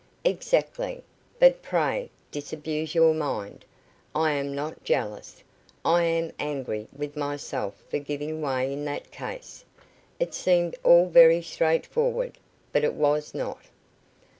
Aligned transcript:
"Exactly, 0.25 1.03
but 1.37 1.61
pray 1.61 2.09
disabuse 2.31 2.95
your 2.95 3.13
mind. 3.13 3.65
I 4.15 4.31
am 4.31 4.51
not 4.55 4.83
jealous. 4.83 5.43
I 5.85 6.01
am 6.05 6.31
angry 6.39 6.87
with 6.91 7.15
myself 7.15 7.75
for 7.87 7.99
giving 7.99 8.41
way 8.41 8.73
in 8.73 8.83
that 8.85 9.11
case. 9.11 9.63
It 10.19 10.33
seemed 10.33 10.75
all 10.83 11.05
very 11.07 11.43
straightforward, 11.43 12.39
but 12.73 12.83
it 12.83 12.95
was 12.95 13.35
not." 13.35 13.61